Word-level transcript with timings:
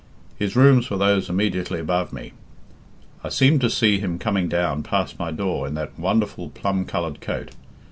His 0.35 0.55
rooms 0.55 0.89
were 0.89 0.97
those 0.97 1.29
immediately 1.29 1.79
above 1.79 2.11
me. 2.11 2.33
I 3.23 3.29
seem 3.29 3.59
to 3.59 3.69
see 3.69 3.99
him 3.99 4.17
coming 4.17 4.49
down 4.49 4.81
past 4.81 5.19
my 5.19 5.29
door 5.29 5.67
in 5.67 5.75
that 5.75 5.99
wonderful 5.99 6.49
plum 6.49 6.85
coloured 6.85 7.21
coat. 7.21 7.51